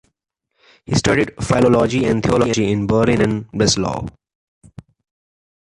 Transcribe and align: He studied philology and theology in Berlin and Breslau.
He 0.83 0.95
studied 0.95 1.35
philology 1.43 2.05
and 2.05 2.23
theology 2.23 2.71
in 2.71 2.87
Berlin 2.87 3.21
and 3.21 3.51
Breslau. 3.51 4.07